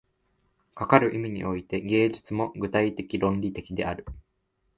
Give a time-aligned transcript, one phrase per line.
[0.73, 4.03] かかる意味において、芸術も具体的論理的である。